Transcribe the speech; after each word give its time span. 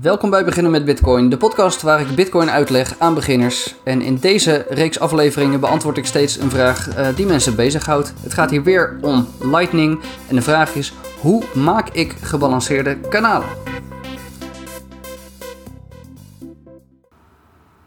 Welkom 0.00 0.30
bij 0.30 0.44
Beginnen 0.44 0.72
met 0.72 0.84
Bitcoin, 0.84 1.28
de 1.28 1.36
podcast 1.36 1.82
waar 1.82 2.00
ik 2.00 2.14
Bitcoin 2.14 2.50
uitleg 2.50 2.94
aan 2.98 3.14
beginners. 3.14 3.74
En 3.84 4.02
in 4.02 4.16
deze 4.16 4.66
reeks 4.68 5.00
afleveringen 5.00 5.60
beantwoord 5.60 5.96
ik 5.96 6.06
steeds 6.06 6.36
een 6.36 6.50
vraag 6.50 6.98
uh, 6.98 7.08
die 7.16 7.26
mensen 7.26 7.56
bezighoudt. 7.56 8.12
Het 8.22 8.34
gaat 8.34 8.50
hier 8.50 8.62
weer 8.62 8.98
om 9.00 9.28
Lightning 9.40 10.00
en 10.28 10.34
de 10.34 10.42
vraag 10.42 10.74
is: 10.74 10.92
hoe 11.20 11.44
maak 11.54 11.88
ik 11.88 12.12
gebalanceerde 12.20 12.96
kanalen? 12.96 13.48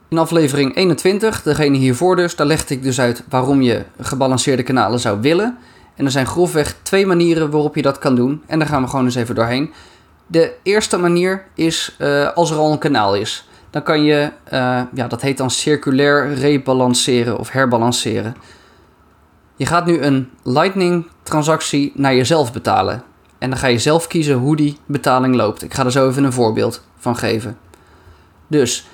In 0.10 0.18
aflevering 0.18 0.76
21, 0.76 1.42
degene 1.44 1.78
hiervoor 1.78 2.16
dus, 2.16 2.36
daar 2.36 2.48
legde 2.48 2.74
ik 2.74 2.84
dus 2.84 3.00
uit 3.00 3.24
waarom 3.30 3.62
je 3.62 3.84
gebalanceerde 4.00 4.64
kanalen 4.64 5.00
zou 5.00 5.22
willen. 5.22 5.58
En 5.96 6.06
er 6.06 6.12
zijn 6.12 6.28
grofweg 6.28 6.76
twee 6.82 7.06
manieren 7.06 7.50
waarop 7.50 7.76
je 7.76 7.82
dat 7.82 8.00
kan 8.00 8.16
doen. 8.16 8.44
En 8.48 8.60
daar 8.60 8.68
gaan 8.68 8.82
we 8.82 8.88
gewoon 8.88 9.06
eens 9.06 9.16
even 9.16 9.36
doorheen. 9.36 9.72
De 10.28 10.54
eerste 10.64 10.98
manier 10.98 11.46
is 11.56 11.96
uh, 12.00 12.32
als 12.32 12.52
er 12.52 12.58
al 12.58 12.72
een 12.72 12.78
kanaal 12.78 13.16
is. 13.16 13.48
Dan 13.70 13.84
kan 13.84 14.04
je, 14.04 14.32
uh, 14.46 14.82
ja, 14.94 15.08
dat 15.08 15.22
heet 15.22 15.38
dan 15.38 15.50
circulair 15.50 16.34
rebalanceren 16.34 17.38
of 17.38 17.50
herbalanceren. 17.50 18.36
Je 19.56 19.66
gaat 19.66 19.86
nu 19.86 20.02
een 20.02 20.30
Lightning 20.44 21.08
transactie 21.24 21.92
naar 21.96 22.16
jezelf 22.16 22.54
betalen. 22.54 23.04
En 23.38 23.50
dan 23.50 23.60
ga 23.60 23.68
je 23.68 23.80
zelf 23.80 24.08
kiezen 24.08 24.36
hoe 24.36 24.56
die 24.56 24.78
betaling 24.86 25.36
loopt. 25.36 25.64
Ik 25.64 25.74
ga 25.74 25.86
er 25.86 25.92
zo 25.92 26.10
even 26.10 26.24
een 26.24 26.34
voorbeeld 26.34 26.84
van 26.98 27.18
geven. 27.18 27.58
Dus, 28.48 28.88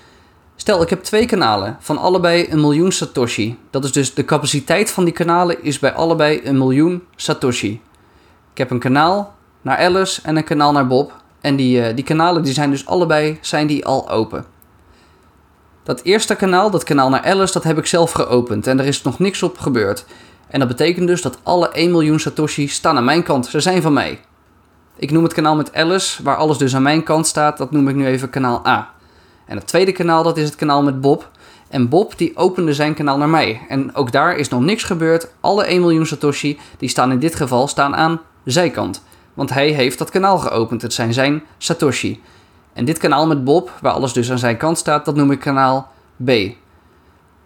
stel 0.56 0.82
ik 0.82 0.90
heb 0.90 1.04
twee 1.04 1.26
kanalen 1.26 1.78
van 1.80 1.98
allebei 1.98 2.48
een 2.50 2.62
miljoen 2.62 2.92
Satoshi. 2.92 3.60
Dat 3.70 3.84
is 3.84 3.92
dus 3.92 4.14
de 4.14 4.26
capaciteit 4.26 4.92
van 4.92 5.04
die 5.04 5.14
kanalen 5.14 5.64
is 5.64 5.80
bij 5.80 5.94
allebei 5.94 6.42
een 6.44 6.58
miljoen 6.58 7.04
Satoshi. 7.16 7.82
Ik 8.52 8.58
heb 8.58 8.72
een 8.72 8.80
kanaal 8.80 9.36
naar 9.62 9.78
Alice 9.78 10.22
en 10.24 10.38
een 10.38 10.44
kanaal 10.44 10.72
naar 10.72 10.88
Bob. 10.88 11.19
En 11.42 11.56
die, 11.56 11.90
uh, 11.90 11.96
die 11.96 12.04
kanalen 12.04 12.44
die 12.44 12.54
zijn 12.54 12.70
dus 12.70 12.86
allebei 12.86 13.38
zijn 13.42 13.68
die 13.68 13.86
al 13.86 14.10
open. 14.10 14.46
Dat 15.84 16.02
eerste 16.02 16.36
kanaal, 16.36 16.70
dat 16.70 16.84
kanaal 16.84 17.10
naar 17.10 17.24
Alice, 17.24 17.54
dat 17.54 17.64
heb 17.64 17.78
ik 17.78 17.86
zelf 17.86 18.12
geopend. 18.12 18.68
En 18.68 18.80
er 18.80 18.86
is 18.86 19.02
nog 19.02 19.20
niks 19.20 19.44
op 19.44 19.58
gebeurd. 19.58 20.06
En 20.48 20.60
dat 20.60 20.68
betekent 20.68 21.08
dus 21.08 21.22
dat 21.22 21.38
alle 21.44 21.70
1 21.70 21.92
miljoen 21.92 22.20
Satoshi 22.20 22.68
staan 22.68 22.98
aan 22.98 23.04
mijn 23.04 23.24
kant. 23.24 23.46
Ze 23.46 23.60
zijn 23.60 23.82
van 23.82 23.94
mij. 23.94 24.20
Ik 24.98 25.12
noem 25.12 25.24
het 25.24 25.34
kanaal 25.34 25.56
met 25.56 25.74
Alice, 25.74 26.24
waar 26.24 26.36
alles 26.36 26.58
dus 26.58 26.76
aan 26.76 26.82
mijn 26.82 27.04
kant 27.04 27.28
staat, 27.28 27.58
dat 27.58 27.72
noem 27.72 27.88
ik 27.88 27.96
nu 27.96 28.06
even 28.06 28.30
kanaal 28.30 28.68
A. 28.68 28.90
En 29.46 29.58
het 29.58 29.68
tweede 29.68 29.92
kanaal, 29.92 30.24
dat 30.24 30.38
is 30.38 30.46
het 30.46 30.56
kanaal 30.56 30.84
met 30.84 31.02
Bob. 31.02 31.30
En 31.70 31.90
Bob 31.90 32.18
die 32.18 32.38
opende 32.38 32.74
zijn 32.74 32.94
kanaal 32.94 33.18
naar 33.18 33.30
mij. 33.30 33.62
En 33.70 33.96
ook 33.96 34.12
daar 34.12 34.36
is 34.36 34.50
nog 34.50 34.62
niks 34.62 34.84
gebeurd. 34.84 35.28
Alle 35.40 35.64
1 35.64 35.82
miljoen 35.82 36.06
Satoshi, 36.06 36.60
die 36.78 36.90
staan 36.90 37.12
in 37.12 37.20
dit 37.20 37.36
geval, 37.36 37.68
staan 37.68 37.96
aan 37.96 38.22
zijkant. 38.44 39.04
Want 39.40 39.54
hij 39.54 39.70
heeft 39.70 39.98
dat 39.98 40.10
kanaal 40.10 40.38
geopend. 40.38 40.82
Het 40.82 40.94
zijn 40.94 41.14
zijn 41.14 41.44
Satoshi. 41.58 42.22
En 42.74 42.86
dit 42.86 42.98
kanaal 42.98 43.28
met 43.28 43.44
Bob, 43.44 43.72
waar 43.82 43.94
alles 43.94 44.14
dus 44.14 44.32
aan 44.32 44.40
zijn 44.40 44.58
kant 44.58 44.78
staat, 44.78 45.06
dat 45.06 45.16
noem 45.16 45.32
ik 45.32 45.40
kanaal 45.40 45.92
B. 46.26 46.32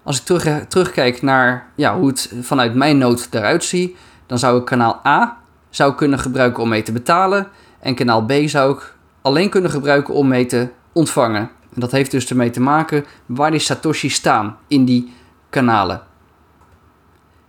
Als 0.04 0.18
ik 0.20 0.26
terug, 0.26 0.68
terugkijk 0.68 1.22
naar 1.22 1.68
ja, 1.76 1.98
hoe 1.98 2.08
het 2.08 2.34
vanuit 2.42 2.76
mijn 2.76 2.98
nood 2.98 3.28
eruit 3.32 3.64
ziet, 3.64 3.98
dan 4.26 4.40
zou 4.40 4.60
ik 4.60 4.66
kanaal 4.66 5.02
A 5.06 5.38
zou 5.70 5.94
kunnen 5.96 6.20
gebruiken 6.20 6.64
om 6.64 6.70
mee 6.70 6.84
te 6.84 6.92
betalen. 6.92 7.48
En 7.80 7.96
kanaal 7.96 8.26
B 8.26 8.32
zou 8.46 8.74
ik 8.74 8.96
alleen 9.22 9.50
kunnen 9.50 9.72
gebruiken 9.72 10.14
om 10.14 10.28
mee 10.28 10.46
te 10.46 10.68
ontvangen. 10.94 11.50
En 11.74 11.80
dat 11.80 11.92
heeft 11.92 12.12
dus 12.12 12.30
ermee 12.30 12.50
te 12.50 12.62
maken 12.62 13.06
waar 13.26 13.52
die 13.52 13.60
Satoshi 13.60 14.10
staan 14.10 14.58
in 14.68 14.86
die 14.86 15.14
kanalen. 15.50 16.02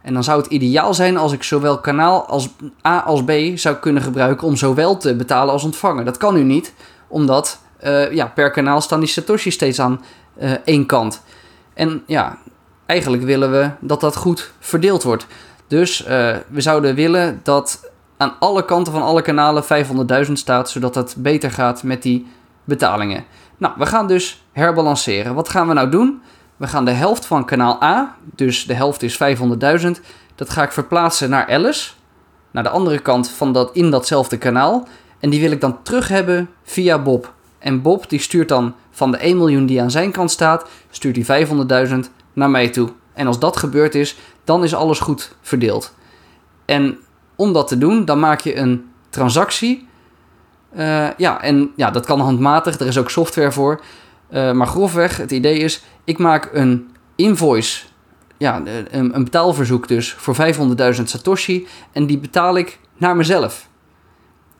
En 0.04 0.14
dan 0.14 0.24
zou 0.24 0.42
het 0.42 0.50
ideaal 0.50 0.94
zijn 0.94 1.16
als 1.16 1.32
ik 1.32 1.42
zowel 1.42 1.78
kanaal 1.78 2.26
als 2.26 2.48
A 2.86 2.98
als 2.98 3.24
B 3.24 3.32
zou 3.54 3.76
kunnen 3.76 4.02
gebruiken 4.02 4.46
om 4.46 4.56
zowel 4.56 4.96
te 4.96 5.14
betalen 5.14 5.52
als 5.52 5.64
ontvangen. 5.64 6.04
Dat 6.04 6.16
kan 6.16 6.34
nu 6.34 6.42
niet, 6.42 6.74
omdat 7.08 7.58
uh, 7.84 8.12
ja, 8.12 8.26
per 8.26 8.50
kanaal 8.50 8.80
staan 8.80 9.00
die 9.00 9.08
Satoshi 9.08 9.50
steeds 9.50 9.80
aan 9.80 10.04
uh, 10.38 10.52
één 10.64 10.86
kant. 10.86 11.22
En 11.74 12.02
ja, 12.06 12.38
eigenlijk 12.86 13.22
willen 13.22 13.50
we 13.50 13.70
dat 13.80 14.00
dat 14.00 14.16
goed 14.16 14.52
verdeeld 14.58 15.02
wordt. 15.02 15.26
Dus 15.66 16.00
uh, 16.00 16.08
we 16.48 16.60
zouden 16.60 16.94
willen 16.94 17.40
dat 17.42 17.90
aan 18.16 18.34
alle 18.38 18.64
kanten 18.64 18.92
van 18.92 19.02
alle 19.02 19.22
kanalen 19.22 19.64
500.000 20.26 20.32
staat, 20.32 20.70
zodat 20.70 20.94
het 20.94 21.14
beter 21.18 21.50
gaat 21.50 21.82
met 21.82 22.02
die 22.02 22.26
betalingen. 22.64 23.24
Nou, 23.56 23.74
we 23.78 23.86
gaan 23.86 24.06
dus 24.06 24.44
herbalanceren. 24.52 25.34
Wat 25.34 25.48
gaan 25.48 25.68
we 25.68 25.74
nou 25.74 25.88
doen? 25.88 26.22
We 26.64 26.70
gaan 26.70 26.84
de 26.84 26.90
helft 26.90 27.26
van 27.26 27.44
kanaal 27.44 27.82
A, 27.82 28.16
dus 28.34 28.66
de 28.66 28.74
helft 28.74 29.02
is 29.02 29.18
500.000, 29.22 29.90
dat 30.34 30.50
ga 30.50 30.62
ik 30.62 30.72
verplaatsen 30.72 31.30
naar 31.30 31.46
Alice, 31.48 31.90
naar 32.50 32.62
de 32.62 32.68
andere 32.68 32.98
kant 32.98 33.30
van 33.30 33.52
dat, 33.52 33.70
in 33.72 33.90
datzelfde 33.90 34.38
kanaal. 34.38 34.88
En 35.18 35.30
die 35.30 35.40
wil 35.40 35.50
ik 35.50 35.60
dan 35.60 35.82
terug 35.82 36.08
hebben 36.08 36.50
via 36.62 36.98
Bob. 36.98 37.32
En 37.58 37.82
Bob 37.82 38.08
die 38.08 38.20
stuurt 38.20 38.48
dan 38.48 38.74
van 38.90 39.10
de 39.10 39.16
1 39.16 39.36
miljoen 39.36 39.66
die 39.66 39.82
aan 39.82 39.90
zijn 39.90 40.10
kant 40.10 40.30
staat, 40.30 40.68
stuurt 40.90 41.26
hij 41.26 41.46
500.000 41.88 41.94
naar 42.32 42.50
mij 42.50 42.68
toe. 42.68 42.88
En 43.12 43.26
als 43.26 43.38
dat 43.38 43.56
gebeurd 43.56 43.94
is, 43.94 44.16
dan 44.44 44.64
is 44.64 44.74
alles 44.74 44.98
goed 44.98 45.36
verdeeld. 45.40 45.94
En 46.64 46.98
om 47.36 47.52
dat 47.52 47.68
te 47.68 47.78
doen, 47.78 48.04
dan 48.04 48.20
maak 48.20 48.40
je 48.40 48.56
een 48.56 48.90
transactie. 49.10 49.88
Uh, 50.76 51.08
ja, 51.16 51.42
en 51.42 51.72
ja, 51.76 51.90
dat 51.90 52.06
kan 52.06 52.20
handmatig, 52.20 52.78
er 52.78 52.86
is 52.86 52.98
ook 52.98 53.10
software 53.10 53.52
voor. 53.52 53.80
Uh, 54.34 54.52
maar 54.52 54.66
grofweg, 54.66 55.16
het 55.16 55.30
idee 55.30 55.58
is, 55.58 55.82
ik 56.04 56.18
maak 56.18 56.50
een 56.52 56.90
invoice, 57.16 57.84
ja, 58.36 58.62
een, 58.90 59.14
een 59.14 59.24
betaalverzoek 59.24 59.88
dus, 59.88 60.12
voor 60.12 60.36
500.000 60.96 61.02
Satoshi. 61.02 61.66
En 61.92 62.06
die 62.06 62.18
betaal 62.18 62.56
ik 62.56 62.78
naar 62.96 63.16
mezelf. 63.16 63.68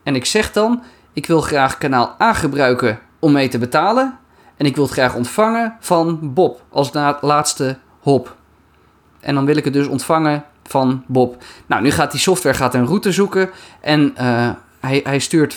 En 0.02 0.14
ik 0.14 0.24
zeg 0.24 0.52
dan, 0.52 0.82
ik 1.12 1.26
wil 1.26 1.40
graag 1.40 1.78
kanaal 1.78 2.14
A 2.20 2.32
gebruiken 2.32 2.98
om 3.18 3.32
mee 3.32 3.48
te 3.48 3.58
betalen. 3.58 4.18
En 4.56 4.66
ik 4.66 4.74
wil 4.74 4.84
het 4.84 4.92
graag 4.92 5.14
ontvangen 5.14 5.76
van 5.80 6.18
Bob 6.34 6.62
als 6.68 6.90
laatste 7.20 7.78
hop. 8.00 8.36
En 9.20 9.34
dan 9.34 9.44
wil 9.44 9.56
ik 9.56 9.64
het 9.64 9.72
dus 9.72 9.86
ontvangen 9.86 10.44
van 10.62 11.04
Bob. 11.06 11.42
Nou, 11.66 11.82
nu 11.82 11.90
gaat 11.90 12.10
die 12.10 12.20
software 12.20 12.56
gaat 12.56 12.74
een 12.74 12.86
route 12.86 13.12
zoeken. 13.12 13.50
En 13.80 14.14
uh, 14.20 14.50
hij, 14.80 15.00
hij 15.04 15.18
stuurt 15.18 15.56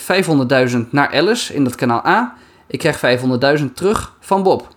500.000 0.70 0.78
naar 0.90 1.12
Alice 1.12 1.54
in 1.54 1.64
dat 1.64 1.74
kanaal 1.74 2.06
A. 2.06 2.36
Ik 2.68 2.78
krijg 2.78 3.20
500.000 3.58 3.64
terug 3.74 4.16
van 4.20 4.42
Bob. 4.42 4.68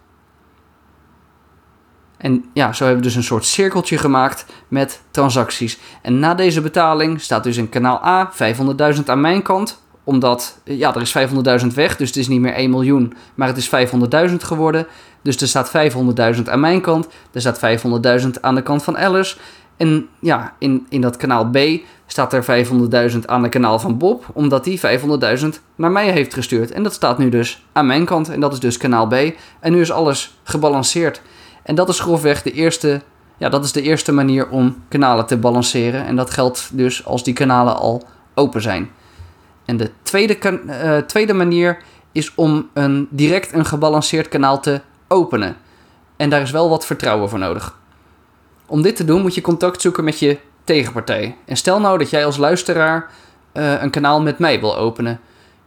En 2.17 2.45
ja, 2.53 2.73
zo 2.73 2.83
hebben 2.83 3.01
we 3.01 3.07
dus 3.07 3.17
een 3.17 3.23
soort 3.23 3.45
cirkeltje 3.45 3.97
gemaakt 3.97 4.45
met 4.67 5.01
transacties. 5.11 5.79
En 6.01 6.19
na 6.19 6.33
deze 6.33 6.61
betaling 6.61 7.21
staat 7.21 7.43
dus 7.43 7.57
in 7.57 7.69
kanaal 7.69 8.05
A 8.05 8.31
500.000 8.95 9.03
aan 9.05 9.21
mijn 9.21 9.41
kant. 9.41 9.81
Omdat, 10.03 10.59
ja, 10.63 10.95
er 10.95 11.01
is 11.01 11.17
500.000 11.61 11.67
weg, 11.75 11.97
dus 11.97 12.07
het 12.07 12.17
is 12.17 12.27
niet 12.27 12.39
meer 12.39 12.53
1 12.53 12.69
miljoen, 12.69 13.13
maar 13.35 13.47
het 13.47 13.57
is 13.57 13.69
500.000 14.29 14.35
geworden. 14.35 14.87
Dus 15.21 15.41
er 15.41 15.47
staat 15.47 15.71
500.000 16.35 16.43
aan 16.43 16.59
mijn 16.59 16.81
kant, 16.81 17.07
er 17.31 17.41
staat 17.41 17.59
500.000 18.21 18.29
aan 18.41 18.55
de 18.55 18.63
kant 18.63 18.83
van 18.83 18.97
Alice. 18.97 19.37
En 19.81 20.09
ja, 20.19 20.53
in, 20.57 20.85
in 20.89 21.01
dat 21.01 21.17
kanaal 21.17 21.49
B 21.49 21.57
staat 22.05 22.33
er 22.33 22.65
500.000 23.11 23.19
aan 23.25 23.43
het 23.43 23.51
kanaal 23.51 23.79
van 23.79 23.97
Bob, 23.97 24.25
omdat 24.33 24.65
hij 24.65 24.99
500.000 25.39 25.47
naar 25.75 25.91
mij 25.91 26.11
heeft 26.11 26.33
gestuurd. 26.33 26.71
En 26.71 26.83
dat 26.83 26.93
staat 26.93 27.17
nu 27.17 27.29
dus 27.29 27.65
aan 27.71 27.85
mijn 27.85 28.05
kant 28.05 28.29
en 28.29 28.39
dat 28.39 28.53
is 28.53 28.59
dus 28.59 28.77
kanaal 28.77 29.07
B. 29.07 29.13
En 29.59 29.71
nu 29.71 29.81
is 29.81 29.91
alles 29.91 30.37
gebalanceerd. 30.43 31.21
En 31.63 31.75
dat 31.75 31.89
is 31.89 31.99
grofweg 31.99 32.41
de 32.41 32.51
eerste, 32.51 33.01
ja, 33.37 33.49
dat 33.49 33.63
is 33.63 33.71
de 33.71 33.81
eerste 33.81 34.11
manier 34.11 34.49
om 34.49 34.83
kanalen 34.87 35.25
te 35.25 35.37
balanceren. 35.37 36.05
En 36.05 36.15
dat 36.15 36.29
geldt 36.29 36.69
dus 36.73 37.05
als 37.05 37.23
die 37.23 37.33
kanalen 37.33 37.75
al 37.75 38.03
open 38.33 38.61
zijn. 38.61 38.89
En 39.65 39.77
de 39.77 39.91
tweede, 40.01 40.37
uh, 40.65 40.97
tweede 40.97 41.33
manier 41.33 41.77
is 42.11 42.35
om 42.35 42.69
een, 42.73 43.07
direct 43.09 43.53
een 43.53 43.65
gebalanceerd 43.65 44.27
kanaal 44.27 44.59
te 44.59 44.81
openen. 45.07 45.55
En 46.17 46.29
daar 46.29 46.41
is 46.41 46.51
wel 46.51 46.69
wat 46.69 46.85
vertrouwen 46.85 47.29
voor 47.29 47.39
nodig. 47.39 47.79
Om 48.71 48.81
dit 48.81 48.95
te 48.95 49.05
doen 49.05 49.21
moet 49.21 49.35
je 49.35 49.41
contact 49.41 49.81
zoeken 49.81 50.03
met 50.03 50.19
je 50.19 50.37
tegenpartij. 50.63 51.35
En 51.45 51.57
stel 51.57 51.79
nou 51.79 51.97
dat 51.97 52.09
jij 52.09 52.25
als 52.25 52.37
luisteraar 52.37 53.09
uh, 53.53 53.81
een 53.81 53.89
kanaal 53.89 54.21
met 54.21 54.39
mij 54.39 54.59
wil 54.59 54.77
openen. 54.77 55.19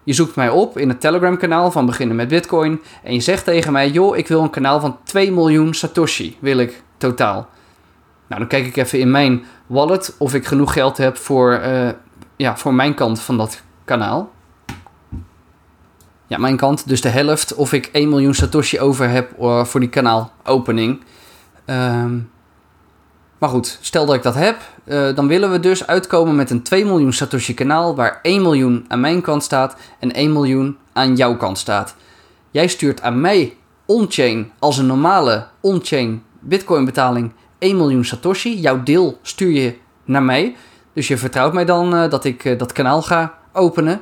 Je 0.05 0.13
zoekt 0.13 0.37
mij 0.37 0.49
op 0.49 0.79
in 0.79 0.89
het 0.89 1.01
Telegram 1.01 1.37
kanaal 1.37 1.71
van 1.71 1.87
Beginnen 1.87 2.17
met 2.17 2.29
Bitcoin. 2.29 2.81
En 3.03 3.15
je 3.15 3.21
zegt 3.21 3.45
tegen 3.45 3.73
mij, 3.73 3.91
joh, 3.91 4.17
ik 4.17 4.29
wil 4.29 4.43
een 4.43 4.51
kanaal 4.51 4.81
van 4.81 4.97
2 5.03 5.33
miljoen 5.33 5.75
Satoshi, 5.75 6.37
wil 6.41 6.59
ik 6.59 6.83
totaal. 6.97 7.49
Nou, 8.27 8.41
dan 8.41 8.49
kijk 8.49 8.67
ik 8.67 8.77
even 8.77 8.99
in 8.99 9.11
mijn 9.11 9.45
wallet 9.67 10.15
of 10.19 10.35
ik 10.35 10.47
genoeg 10.47 10.73
geld 10.73 10.97
heb 10.97 11.17
voor, 11.17 11.61
uh, 11.65 11.89
ja, 12.37 12.57
voor 12.57 12.75
mijn 12.75 12.95
kant 12.95 13.21
van 13.21 13.37
dat 13.37 13.63
kanaal. 13.85 14.33
Ja, 16.27 16.39
mijn 16.39 16.57
kant, 16.57 16.89
dus 16.89 17.01
de 17.01 17.09
helft, 17.09 17.55
of 17.55 17.73
ik 17.73 17.87
1 17.87 18.09
miljoen 18.09 18.35
Satoshi 18.35 18.81
over 18.81 19.09
heb 19.09 19.31
uh, 19.41 19.65
voor 19.65 19.81
die 19.81 19.89
kanaalopening. 19.89 21.03
Um, 21.67 22.33
maar 23.45 23.53
goed, 23.53 23.79
stel 23.81 24.07
dat 24.07 24.15
ik 24.15 24.23
dat 24.23 24.35
heb, 24.35 24.57
uh, 24.85 25.15
dan 25.15 25.27
willen 25.27 25.51
we 25.51 25.61
dus 25.61 25.87
uitkomen 25.87 26.35
met 26.35 26.51
een 26.51 26.63
2 26.63 26.85
miljoen 26.85 27.13
Satoshi 27.13 27.55
kanaal 27.55 27.95
waar 27.97 28.19
1 28.23 28.43
miljoen 28.43 28.85
aan 28.89 29.01
mijn 29.01 29.21
kant 29.21 29.43
staat 29.43 29.77
en 29.99 30.13
1 30.13 30.33
miljoen 30.33 30.77
aan 30.93 31.17
jouw 31.17 31.37
kant 31.37 31.59
staat. 31.59 31.95
Jij 32.51 32.67
stuurt 32.67 33.03
aan 33.03 33.21
mij 33.21 33.57
on-chain 33.87 34.51
als 34.59 34.79
een 34.79 34.87
normale 34.87 35.47
on-chain 35.61 36.23
Bitcoin 36.41 36.85
betaling 36.85 37.33
1 37.59 37.77
miljoen 37.77 38.05
Satoshi. 38.05 38.61
Jouw 38.61 38.83
deel 38.83 39.19
stuur 39.23 39.51
je 39.51 39.77
naar 40.05 40.23
mij. 40.23 40.57
Dus 40.93 41.09
je 41.09 41.19
vertrouwt 41.19 41.53
mij 41.53 41.65
dan 41.65 41.95
uh, 41.95 42.11
dat 42.11 42.25
ik 42.25 42.45
uh, 42.45 42.59
dat 42.59 42.73
kanaal 42.73 43.03
ga 43.03 43.35
openen. 43.53 44.01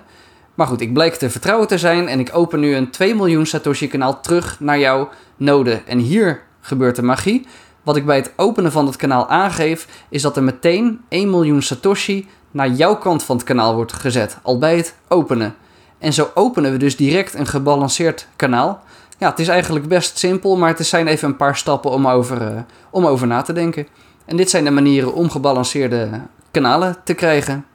Maar 0.55 0.67
goed, 0.67 0.81
ik 0.81 0.93
bleek 0.93 1.15
te 1.15 1.31
vertrouwen 1.31 1.69
te 1.69 1.79
zijn 1.79 2.09
en 2.09 2.21
ik 2.21 2.31
open 2.33 2.61
nu 2.61 2.75
een 2.75 2.91
2 2.91 3.15
miljoen 3.15 3.47
Satoshi 3.47 3.89
kanaal 3.89 4.21
terug 4.21 4.61
naar 4.61 4.79
jouw 4.79 5.09
node. 5.37 5.83
En 5.87 5.99
hier 5.99 6.43
gebeurt 6.61 6.97
de 6.97 7.03
magie. 7.03 7.47
Wat 7.83 7.97
ik 7.97 8.07
bij 8.07 8.17
het 8.17 8.33
openen 8.37 8.73
van 8.73 8.87
het 8.87 8.97
kanaal 8.97 9.29
aangeef, 9.29 10.05
is 10.09 10.23
dat 10.23 10.37
er 10.37 10.43
meteen 10.43 11.01
1 11.09 11.31
miljoen 11.31 11.63
Satoshi 11.63 12.29
naar 12.51 12.71
jouw 12.71 12.97
kant 12.97 13.23
van 13.23 13.37
het 13.37 13.45
kanaal 13.45 13.75
wordt 13.75 13.93
gezet, 13.93 14.39
al 14.43 14.59
bij 14.59 14.77
het 14.77 14.95
openen. 15.09 15.55
En 15.99 16.13
zo 16.13 16.31
openen 16.35 16.73
we 16.73 16.79
dus 16.79 16.97
direct 16.97 17.35
een 17.35 17.47
gebalanceerd 17.47 18.27
kanaal. 18.37 18.83
Ja, 19.19 19.31
het 19.31 19.39
is 19.39 19.49
eigenlijk 19.49 19.89
best 19.89 20.19
simpel, 20.19 20.57
maar 20.57 20.69
het 20.69 20.87
zijn 20.87 21.07
even 21.07 21.29
een 21.29 21.37
paar 21.37 21.57
stappen 21.57 21.91
om 21.91 22.09
over, 22.09 22.43
uh, 22.43 22.61
om 22.91 23.07
over 23.07 23.27
na 23.27 23.43
te 23.43 23.53
denken. 23.53 23.87
En 24.25 24.37
dit 24.37 24.51
zijn 24.51 24.65
de 24.65 24.71
manieren 24.71 25.15
om 25.15 25.31
gebalanceerde 25.31 26.09
kanalen 26.51 26.97
te 27.05 27.15
krijgen. 27.15 27.67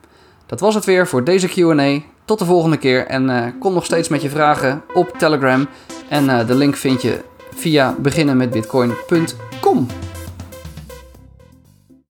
Dat 0.45 0.59
was 0.59 0.75
het 0.75 0.86
weer 0.86 1.07
voor 1.07 1.24
deze 1.24 1.48
QA. 1.48 2.01
Tot 2.25 2.39
de 2.39 2.45
volgende 2.45 2.77
keer 2.77 3.06
en 3.06 3.30
uh, 3.30 3.44
kom 3.59 3.74
nog 3.74 3.86
steeds 3.86 4.07
met 4.07 4.21
je 4.21 4.30
vragen 4.30 4.83
op 4.94 5.18
Telegram. 5.18 5.68
En 6.09 6.25
uh, 6.25 6.48
de 6.48 6.56
link 6.56 6.75
vind 6.75 7.01
je 7.01 7.24
via 7.62 7.95
beginnenmetbitcoin.com. 8.00 10.06